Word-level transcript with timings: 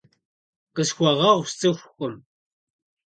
Къысхуэгъуэгъу, 0.75 1.41
сцӏыхукъым. 1.49 2.15